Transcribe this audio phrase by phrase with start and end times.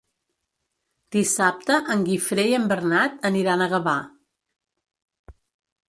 [1.15, 3.97] Dissabte en Guifré i en Bernat aniran a Gavà.